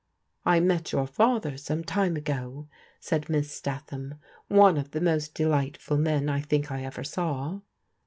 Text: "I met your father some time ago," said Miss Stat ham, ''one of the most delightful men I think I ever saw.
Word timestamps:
"I 0.45 0.59
met 0.61 0.91
your 0.91 1.05
father 1.05 1.57
some 1.57 1.83
time 1.83 2.15
ago," 2.15 2.67
said 2.99 3.29
Miss 3.29 3.51
Stat 3.51 3.89
ham, 3.91 4.15
''one 4.49 4.79
of 4.79 4.89
the 4.89 4.99
most 5.01 5.35
delightful 5.35 5.99
men 5.99 6.27
I 6.27 6.41
think 6.41 6.71
I 6.71 6.83
ever 6.83 7.03
saw. 7.03 7.59